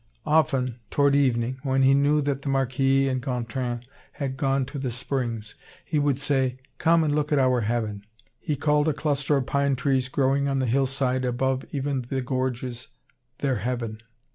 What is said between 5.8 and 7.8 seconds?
he would say, "Come and look at our